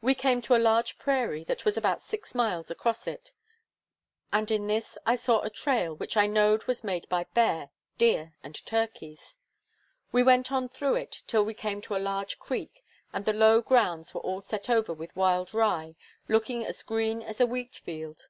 We 0.00 0.14
came 0.14 0.40
to 0.40 0.56
a 0.56 0.66
large 0.66 0.96
prairie, 0.98 1.44
that 1.44 1.66
was 1.66 1.76
about 1.76 2.00
six 2.00 2.34
miles 2.34 2.70
across 2.70 3.06
it, 3.06 3.32
and 4.32 4.50
in 4.50 4.66
this 4.66 4.96
I 5.04 5.14
saw 5.14 5.42
a 5.42 5.50
trail 5.50 5.94
which 5.94 6.16
I 6.16 6.26
knowed 6.26 6.64
was 6.64 6.82
made 6.82 7.06
by 7.10 7.24
bear, 7.34 7.68
deer, 7.98 8.32
and 8.42 8.54
turkeys. 8.64 9.36
We 10.10 10.22
went 10.22 10.50
on 10.50 10.70
through 10.70 10.94
it 10.94 11.22
till 11.26 11.44
we 11.44 11.52
came 11.52 11.82
to 11.82 11.94
a 11.96 12.00
large 12.00 12.38
creek, 12.38 12.82
and 13.12 13.26
the 13.26 13.34
low 13.34 13.60
grounds 13.60 14.14
were 14.14 14.22
all 14.22 14.40
set 14.40 14.70
over 14.70 14.94
with 14.94 15.14
wild 15.14 15.52
rye, 15.52 15.96
looking 16.28 16.64
as 16.64 16.82
green 16.82 17.20
as 17.20 17.38
a 17.38 17.46
wheat 17.46 17.74
field. 17.74 18.22